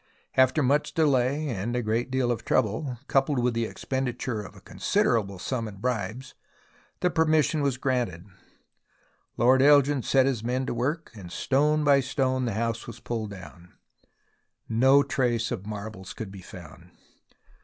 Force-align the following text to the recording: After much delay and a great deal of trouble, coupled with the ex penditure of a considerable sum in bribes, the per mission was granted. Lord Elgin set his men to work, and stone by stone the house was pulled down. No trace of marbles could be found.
After 0.35 0.63
much 0.63 0.95
delay 0.95 1.47
and 1.49 1.75
a 1.75 1.83
great 1.83 2.09
deal 2.09 2.31
of 2.31 2.43
trouble, 2.43 2.97
coupled 3.07 3.37
with 3.37 3.53
the 3.53 3.67
ex 3.67 3.85
penditure 3.85 4.43
of 4.43 4.55
a 4.55 4.59
considerable 4.61 5.37
sum 5.37 5.67
in 5.67 5.75
bribes, 5.75 6.33
the 7.01 7.11
per 7.11 7.23
mission 7.25 7.61
was 7.61 7.77
granted. 7.77 8.25
Lord 9.37 9.61
Elgin 9.61 10.01
set 10.01 10.25
his 10.25 10.43
men 10.43 10.65
to 10.65 10.73
work, 10.73 11.11
and 11.13 11.31
stone 11.31 11.83
by 11.83 11.99
stone 11.99 12.45
the 12.45 12.53
house 12.53 12.87
was 12.87 12.99
pulled 12.99 13.29
down. 13.29 13.73
No 14.67 15.03
trace 15.03 15.51
of 15.51 15.67
marbles 15.67 16.13
could 16.15 16.31
be 16.31 16.41
found. 16.41 16.89